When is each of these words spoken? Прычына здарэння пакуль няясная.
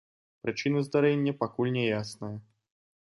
Прычына 0.45 0.81
здарэння 0.87 1.33
пакуль 1.43 1.69
няясная. 1.77 2.33